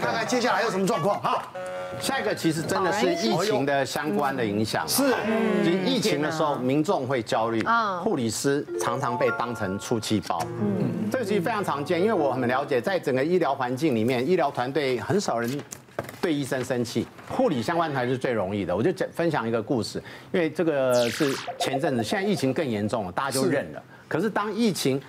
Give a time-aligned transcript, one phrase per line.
[0.00, 1.42] 看看接下来有什么状况哈。
[2.00, 4.88] 下一个其实真的是疫情的相关的影响。
[4.88, 5.12] 是，
[5.84, 7.62] 疫情的时候民众会焦虑，
[8.02, 10.42] 护理师常常被当成出气包。
[10.60, 15.60] 嗯，这个其实非常常见，因为我很了解，在整个医疗环境里面，医疗团队很少人
[16.22, 18.74] 对医生生气，护理相关才是最容易的。
[18.74, 23.82] 我就讲分享一个故事，因为这个是前阵子，现在疫情更严重了，大家就认了。
[24.08, 25.00] 可是当疫情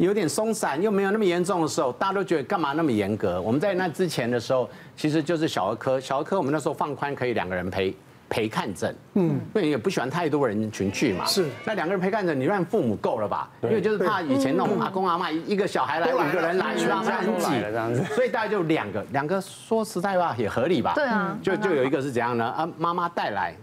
[0.00, 3.38] 有点松散，又没有那么严重的时候，大家都觉得干嘛那么严格？
[3.42, 7.94] 我们在那之前的时候，其实就是小儿科，小儿科我们那时候放宽可以两个人陪
[8.30, 11.26] 陪看诊，嗯，因为也不喜欢太多人群去嘛。
[11.26, 11.46] 是。
[11.66, 13.50] 那两个人陪看诊，你让父母够了吧？
[13.62, 18.02] 因为就是怕以前那种阿公阿妈一个小孩来五个人来，让他很挤这样子。
[18.14, 20.94] 所以大概就两个，两个说实在话也合理吧？
[20.94, 21.36] 对啊。
[21.42, 22.46] 就就有一个是怎样呢？
[22.46, 23.54] 啊，妈妈带来，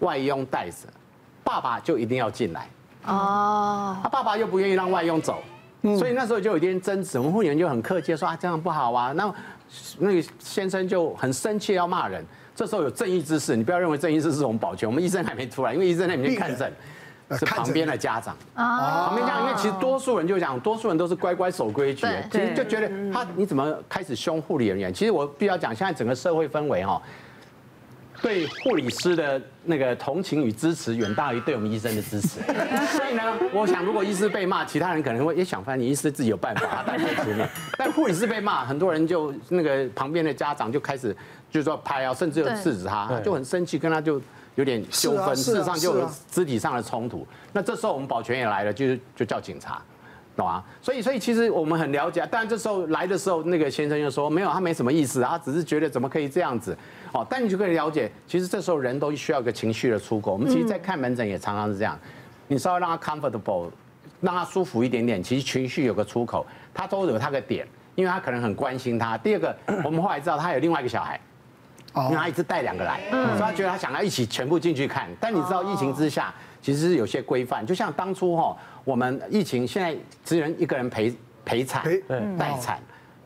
[0.00, 0.88] 外佣带着，
[1.44, 2.68] 爸爸就一定要进来。
[3.06, 3.96] 哦。
[4.02, 5.40] 他爸爸又不愿意让外佣走。
[5.82, 9.12] 所以那时候就有一点争执，我们护理员就很客气说啊，这样不好啊。
[9.12, 9.32] 那
[9.98, 12.24] 那个先生就很生气要骂人。
[12.54, 16.70] 这时候有正义之士，你不要认为正义之士是我们保全，我们医生还没出来，因为医生在里面看诊，
[17.38, 19.06] 是旁边的家长啊。
[19.06, 24.92] 旁边家长，因为其实多数人就讲，多数人都是乖乖守规矩，其实就觉得他你怎么开始凶护理人员？
[24.92, 27.00] 其实我必须要讲，现在整个社会氛围哈。
[28.22, 32.40] 对护理师的那个同情与支持远大于对我们医生的支持，
[32.96, 37.00] 所以呢，我想如果医师被骂，其他人可能会也想翻，你医师自己有办法，但
[37.78, 41.16] 但护理师被骂，很多人就那个旁边的家长就开始
[41.50, 44.20] 就是说拍啊，甚至有制止他，就很生气，跟他就
[44.56, 47.26] 有点纠纷，事实上就有肢体上的冲突。
[47.52, 49.82] 那这时候我们保全也来了，就就叫警察。
[50.40, 56.74] 懂啊，所以所以其实我们很了解，但这时候来的时候，那个先生就说没有，他没什么意思，他只是觉得怎么可以这样子，
[57.12, 60.32] 哦，但你就可以了解，其实这时候人都需要一个情绪的出口。
[60.32, 61.98] 我们其实，在看门诊也常常是这样，
[62.48, 63.68] 你稍微让他 comfortable，
[64.22, 69.18] 让他舒服一点点，其实情绪有个出口，他都有他个点，因为他可能很关心他。
[69.18, 71.20] 第二个，我们后来知道他有另外一个小孩，
[71.94, 75.10] 因为他一直带两个来，所以他觉得他想要一起全部进去看。
[75.20, 78.56] 但你知道疫情之下，其实是有些规范，就像当初哈。
[78.82, 81.14] 我们疫情现在只能一个人陪
[81.44, 81.84] 陪产、
[82.38, 82.80] 待产，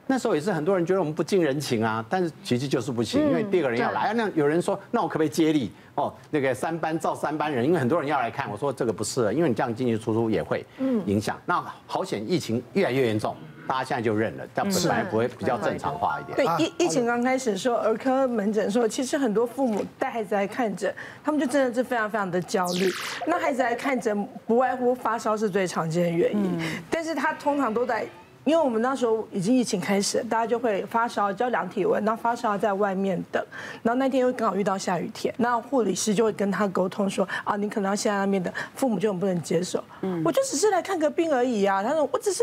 [0.07, 4.13] 那时候也是很多人觉得我们不近人情啊，但是其实就是不行，因为第二个人要来。
[4.15, 5.73] 那有人说，那我可不可以接力？
[5.95, 8.51] 哦，那个三班照三班人，因为很多人要来看。
[8.51, 10.67] 我说这个不是，因为你这样进进出出也会
[11.07, 11.41] 影响。
[11.47, 13.35] 那好险，疫情越来越严重。
[13.67, 16.37] 大家现在就认了，但本来不会比较正常化一点。
[16.37, 20.95] 对，疫疫情刚开始的时候，儿科门诊说，其实很多父母带孩子来看诊，
[21.25, 22.91] 他们就真的是非常非常的焦虑。
[23.27, 26.61] 那孩子来看诊，不外乎发烧是最常见的原因，
[26.91, 28.07] 但是他通常都在。
[28.45, 33.43] 因为我们那时候已经疫情开始，大家就会发烧，就要量体温，然后发烧在外面等，
[33.83, 39.83] 然后那天又刚好遇到下雨天，那护理师就会跟他沟通说啊，你可能要下那边等，父母就很不能接受。
[40.03, 41.83] 嗯，我就只是来看个病而已啊。
[41.83, 42.43] 他说我只是，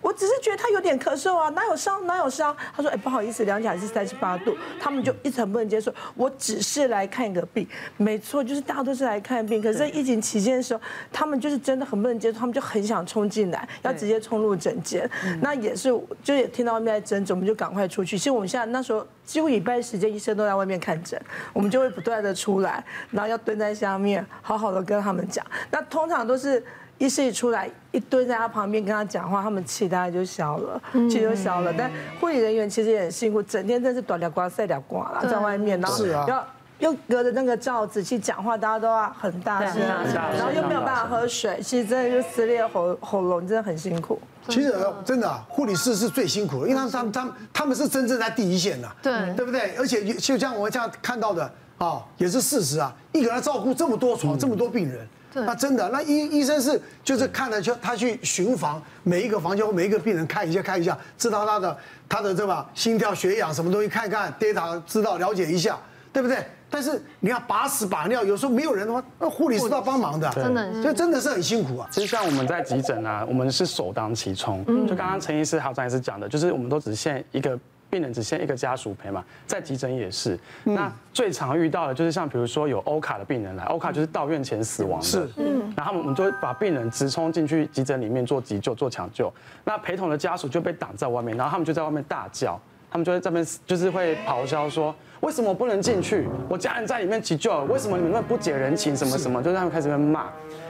[0.00, 2.56] 我只是觉得他有点咳嗽啊，哪有烧哪有烧？
[2.74, 5.94] 他说哎，不好意思，量起来是三十八度，他们就一直很不能接受。
[6.14, 7.68] 我只是来看个病，
[7.98, 9.60] 没错，就是大家都是来看病。
[9.60, 10.80] 可是在疫情期间的时候，
[11.12, 15.08] 他们就是真的很不能接受，他们就很想冲进来，要直接冲入诊间。
[15.40, 15.88] 那也是，
[16.22, 18.18] 就也听到外面在争执，我们就赶快出去。
[18.18, 21.20] 其实我们现在那时候几乎一半时间，医生都在外面看诊，
[21.52, 25.44] 我们就会不断的出来，然后要蹲在下面，好好的跟他们讲。
[25.70, 26.62] 那通常都是
[26.98, 31.72] 医师一出来，一蹲在他旁边跟他讲话，他们气大概就消了，气就消了。
[31.76, 36.46] 但护理人员其实也很辛苦，整天真是短了瓜晒了刮了，在外面，然后要
[36.78, 44.20] 又隔着那个罩子去讲话，大家都要很大声，然后又没有办法喝水，其实真的就撕裂喉喉咙，真的很辛苦。
[44.48, 44.72] 其实
[45.04, 49.74] 真的，护理师是最辛苦的，因为他们他们他们是真正在第一线的，对对不对？
[49.76, 52.94] 而且就像我们这样看到的啊，也是事实啊。
[53.12, 61.76] 一个人照顾这么多床，这么多病人，那真的，那医医生是就是看了就他去巡房，每一个房间或每一个病人看一下看一下，知道他的
[62.08, 65.76] 他的对吧心跳、血氧什么东西看一看，data 知道了解一下，
[66.12, 66.38] 对不对？
[66.68, 71.88] 但是你要把屎把尿，有时候没有人的话，那护理是要帮忙的，真的，所以真的是很辛苦啊。
[71.90, 74.64] 其实像我们在急诊啊，我们是首当其冲。
[74.86, 79.24] 就刚刚陈医师还有张医师讲的，就是我们都只限一个病人，只限一个家属陪嘛。
[79.46, 89.32] 在急诊也是，那最常遇到的就是像比如说有欧卡的病人来，欧卡就是到院前死亡的，是，嗯，然后我们就会把病人直冲进去急诊里面做急救、做抢救，
[89.64, 92.60] 那陪同的家属就被挡在外面，然后他们就在外面大叫。
[92.88, 96.28] 他们就在这边，就是会咆哮说：“为什么我不能进去？
[96.48, 98.94] 我家人在里面急救，为什么你们不解人情？
[98.96, 100.26] 什么什么？”就是他们开始在骂。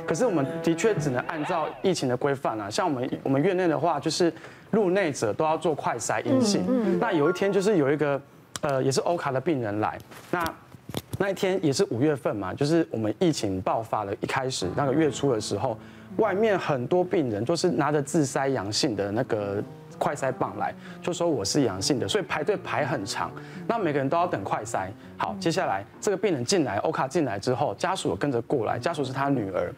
[0.07, 4.33] 可是我们的确只能按照疫情的规范啊，像我们我们院内的话，就是
[4.71, 6.65] 入内者都要做快筛阴性。
[7.01, 8.21] 那有一天就是有一个
[8.61, 9.99] 呃，也是欧卡的病人来，
[10.31, 10.55] 那
[11.19, 15.77] 那一天也是五月份嘛，就是我们疫情爆发了一开始那个月初的时候，
[16.19, 19.63] 外面很多病人都是拿着自筛阳性的那个。
[19.99, 23.31] 快筛棒来，就说我是阳性的，所以排队排很长，
[23.67, 24.89] 那每个人都要等快筛。
[25.17, 29.73] 好，接下来这个病人进来，欧卡进来之后，家属跟着过来，家属是他女儿，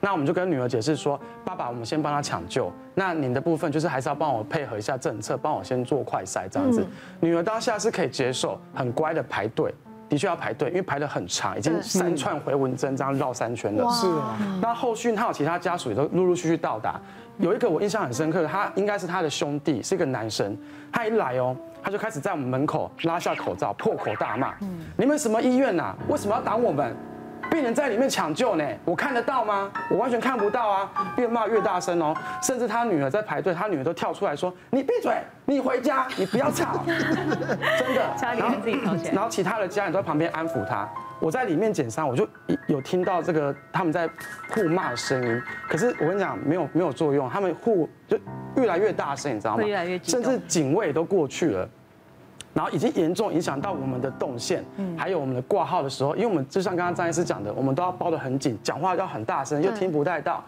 [0.00, 6.84] 那我们就跟女儿解释说，爸爸，我们先帮他抢救，那您的部分就是还是要帮我配合一下政策，帮我先做快筛这样子。
[7.20, 9.74] 女儿当下是可以接受，很乖的排队。
[10.10, 13.88] 的确要排队，因为排的很长，已经三串回纹针这样绕三圈了。
[13.90, 17.00] 是啊，那后续他有其他家属也都陆陆续续到达。
[17.38, 20.54] 有一个我印象很深刻，他应该是他的兄弟，是一个男生。
[20.92, 24.52] 他一来哦，他就开始在我们门口拉下口罩，破口大骂
[24.98, 25.94] ：“你们什么医院呐？
[26.08, 26.94] 为什么要挡我们？”
[27.50, 29.70] 病人在里面抢救呢，我看得到吗？
[29.90, 30.90] 我完全看不到啊！
[31.16, 36.82] 越骂越大声哦，甚至他女儿在排队，他女儿都跳出来说：“你闭嘴，你回家，你不要吵。
[36.86, 38.08] ”真的。
[38.16, 39.12] 家里面自己掏钱。
[39.12, 40.88] 然后其他的家人都在旁边安抚他。
[41.18, 42.26] 我在里面检伤，我就
[42.66, 44.08] 有听到这个他们在
[44.50, 45.42] 互骂的声音。
[45.68, 48.18] 可是我跟你讲，没有没有作用，他们互就
[48.56, 49.62] 越来越大声，你知道吗？
[49.64, 51.68] 越来越甚至警卫都过去了。
[52.52, 54.64] 然后已经严重影响到我们的动线，
[54.96, 60.42] 还有我们的挂号的时候，因为我们就像刚刚张医师讲的，我们都要包得很紧，讲话要很大声，又听不太到。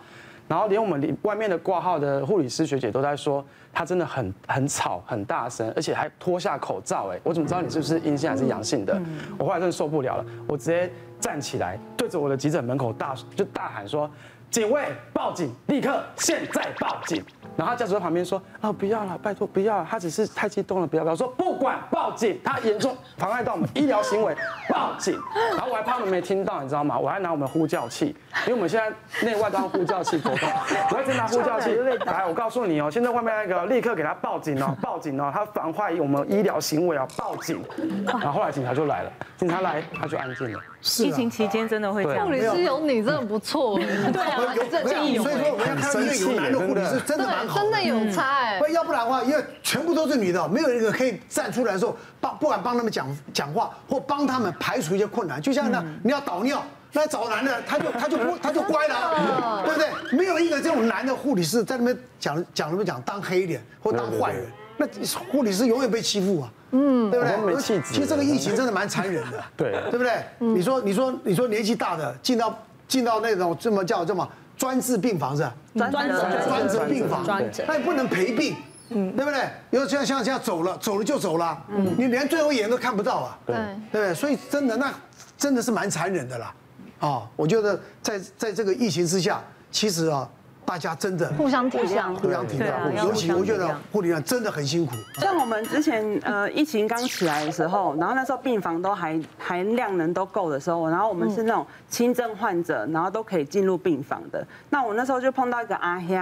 [0.49, 7.09] 然后连我们里外面的挂号的护理师学姐都在说，她真的很很吵，很大声，而且还脱下口罩。
[7.13, 9.01] 哎，我怎么知道你是不是阴性还是阳性的？
[9.39, 10.91] 我后来真的受不了了，我直接
[11.21, 14.11] 站起来，对着我的急诊门口大就大喊说
[14.51, 14.83] ：“警卫
[15.23, 17.25] 报警，立刻现在报警！”
[17.55, 24.35] 然后他家属在旁边说：“啊，不要了，拜托不要，他只是太激动了，不要不要。”说不管报警，他严重妨碍到我们医疗行为，
[24.69, 25.17] 报警。
[25.53, 26.99] 然后我还怕他们没听到，你知道吗？
[26.99, 28.17] 我还拿我们呼叫器，
[28.47, 30.49] 因为我们现在内外都要呼叫器沟通。
[30.91, 31.71] 我还真拿呼叫器
[32.07, 37.63] 来，我告诉你哦，现在外面那个立刻给他报警哦， 报警哦，他妨害我们医疗行为啊，报警。
[38.07, 40.59] 然后后来警察就来了，警察来他就安静了。
[40.99, 42.27] 疫情期间真的会这样。
[42.27, 43.79] 护理师有你真的不错，
[44.13, 44.83] 对啊，有这
[45.17, 48.59] 所以说我们要看到一个有男的护理师真的蛮好，真的有差哎。
[48.59, 55.41] 不要不然的话，因为全部都是女的，没有一个可以站出来的时候帮，不管帮他们讲讲话或帮他们排除一些困难。
[55.41, 60.19] 就像那你要倒尿，那找男的他就他就不他就乖了，对不对？
[60.19, 64.87] 没有一个这种男的护理师在那边讲讲什么讲当黑脸或当坏人，那
[65.31, 66.53] 护理师永远被欺负啊。
[66.75, 67.83] 嗯，对不对？
[67.83, 70.13] 其实这个疫情真的蛮残忍的，对，对不对？
[70.39, 74.27] 你说，你说，你说年纪大的进到进到那种这么叫这么
[74.63, 75.53] 专治病房是吧？
[75.75, 77.27] 专专专治病房，
[77.67, 78.55] 那也不能陪病，
[78.91, 79.41] 嗯，对不对？
[79.73, 83.57] 因为像像像走了走了就走了，嗯，你连最后一眼都看不到啊，对，
[83.91, 84.15] 对不对？
[84.15, 84.95] 所以真的那
[85.37, 86.55] 真的是蛮残忍的啦，
[87.01, 89.43] 啊，我觉得在在这个疫情之下，
[89.73, 90.31] 其实啊。
[90.65, 94.95] 大家真的互相体谅，互相体谅，尤其我觉得护理员真的很辛苦。
[95.19, 104.47] 像我们之前呃疫情刚起来的时候，然后那时候病房都还还量能都够的时候，然后我们是那种轻症患者，然后都可以进入病房的。
[104.71, 106.15] 那我那时候就碰到一个阿兄，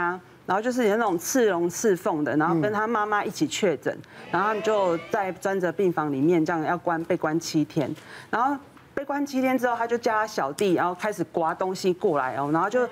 [0.46, 3.96] 然后就是有那种刺龙刺凤的，然后跟他妈妈一起确诊，
[4.32, 7.94] 然后他们就在专责病房里面这样要关被关七天，
[8.30, 8.56] 然后。
[9.00, 12.86] 被关七天之后，他就叫他小弟，然后开始刮东西过来哦，然后就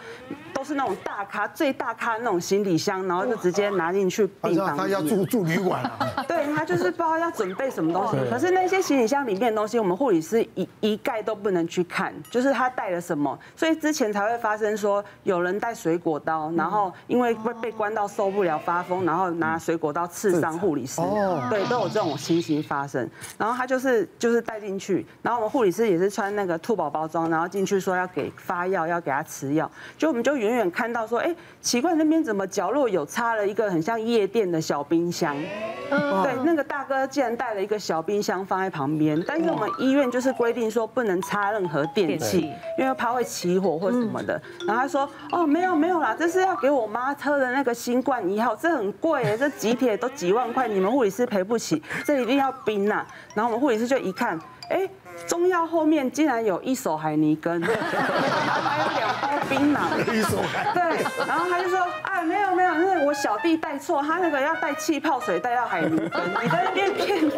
[0.54, 4.74] 都是那种大咖、最大咖的那种行李箱，然后就直接拿进去病房。
[4.74, 5.98] 他要住住旅馆啊？
[6.26, 8.16] 对，他就是不知道要准备什么东西。
[8.30, 21.02] 可是那些行李箱里面的东西，我们护理师一一概都不能去看，就是他带了什么，所以之前才会发生说有人带水果刀，然后因为被被关到受不了发疯，然后拿水果刀刺伤护理师。
[21.02, 23.06] 哦，对，都有这种情形发生。
[23.36, 25.97] 然后他就是就是带进去，然后我们护理师也。
[25.98, 35.36] 也是穿那个兔宝宝装，然后进去说要给发药，要给他吃药，就我们就远远看到说，哎，奇怪，那边怎么角落有插了一个很像夜店的小冰箱？
[35.90, 44.40] 嗯，对，那个大哥竟然带了一个小冰箱放在旁边，但是我们医院就是规定说不能插任何电器，因为怕会起火或什么的。
[44.66, 53.06] 然后他说，哦，没有没有啦，这是要给我妈喝的那个新冠一号，这很贵哎，这几铁都几万块，你们护理师赔不起，这一定要冰呐。
[53.34, 54.38] 然后我们护理师就一看，
[54.68, 54.88] 哎。
[55.26, 57.74] 中药后面竟然有一手海泥根，然 后
[58.62, 60.14] 还有两包槟榔。
[60.14, 60.72] 一手海。
[60.72, 67.28] 对，然后他就说，啊，没有没有，那是我小弟带错，他那个要带气泡水，带到海泥根，你在那边骗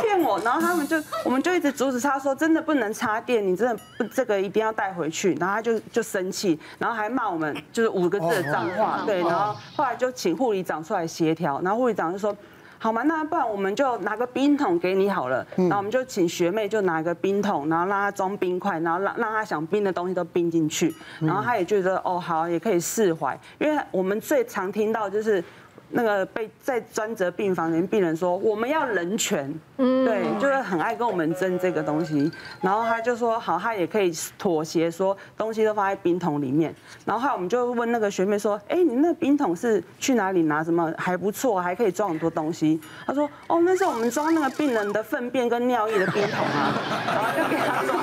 [0.00, 0.40] 骗我。
[0.40, 5.32] 然后他们就，我们就一直阻止他说，真的不能插电，你真的不这个一定要带回去。
[5.34, 9.04] 然后他就就生气，然后还骂我们，就是五个字的脏话。
[9.06, 12.36] 对，然后后来就请护理长出来协调，然后护理长就说。
[12.82, 13.02] 好嘛？
[13.02, 15.46] 那不然我们就拿个冰桶给你好了。
[15.54, 20.94] 然后我们就请学妹就拿个冰桶，然后让她装冰块，然后让让她想冰的东西都冰进去。
[21.20, 23.38] 然后她也觉得哦好，也可以释怀。
[23.58, 25.44] 因为我们最常听到就是
[25.90, 29.52] 那个被在专责病房里面病人说，我们要人权。
[29.78, 30.04] 嗯。
[30.04, 32.30] 对，就是很爱跟我们争这个东西。
[32.60, 36.74] 然后他就说好，他也可以妥协，说东西都放在冰桶里面。
[37.04, 40.62] 然后后来我们就问那个学妹说，哎，你那冰桶是去哪里拿？
[40.62, 42.80] 什么还不错，还可以装很多东西。
[43.06, 46.76] 他说，哦，那是我们装那个病人的粪便跟尿液的冰桶啊。
[47.06, 47.94] 然后就给他说，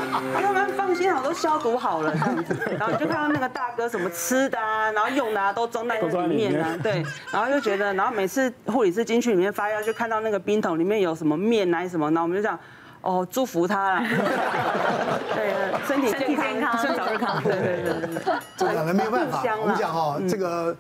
[0.42, 2.56] 他们放心好，都消毒好了这样子。
[2.80, 6.76] 然后就看到那个大哥什么吃的啊，然后用的啊，都装在里面啊。
[6.82, 12.58] 对，然后就觉得，然后每次护理师进去里面发药，就看到那个冰桶里面有什么面啊什么，然后我们就讲，
[13.02, 14.04] 哦，祝福他啦，
[15.34, 20.76] 对，身体健康，身体健康，对对对对，这个人没有办法，我们讲哈，这个。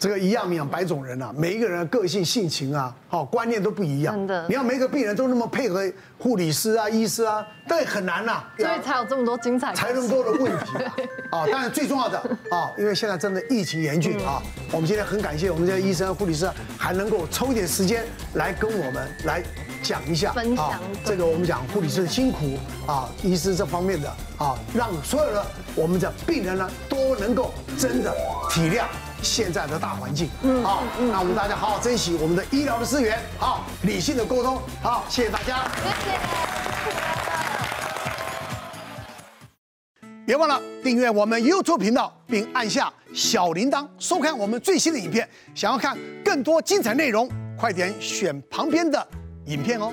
[0.00, 4.14] 这个一样米养百种人啊，每一个人的个性、性情啊，好观念都不一样。
[4.14, 5.84] 真的，你要每个病人都那么配合
[6.18, 8.42] 护理师啊、医师啊，但很难呐。
[8.56, 10.96] 所以才有这么多精彩，才那么多的问题啊。
[11.40, 12.18] 啊，当然最重要的
[12.50, 14.42] 啊，因为现在真的疫情严峻啊，
[14.72, 19.42] 我们今天很感谢我们这些医生、护理师还能够抽一点时间来跟我们来
[19.82, 28.10] 讲一下啊，这个我们讲护理师的辛苦啊，医师这方面的啊，让所有的我们的病人呢都能够真的
[28.48, 28.84] 体谅。
[29.22, 36.18] 现在的大环境，嗯，好，那我们大家好好珍惜我们的医疗的资源，好，理性的沟通，好，谢谢大家，谢谢，
[40.26, 45.28] 别忘了订阅我们 YouTube 频道，并按下小铃铛，收看我们最新的影片。
[45.54, 49.06] 想要看更多精彩内容，快点选旁边的
[49.46, 49.92] 影片哦。